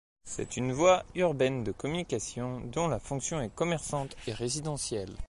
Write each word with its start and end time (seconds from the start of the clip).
C'est 0.23 0.57
une 0.57 0.73
voie 0.73 1.03
urbaine 1.13 1.63
de 1.63 1.71
communication 1.71 2.59
dont 2.61 2.87
la 2.87 2.97
fonction 2.99 3.39
est 3.39 3.53
commerçante 3.53 4.15
et 4.25 4.33
résidentielle. 4.33 5.15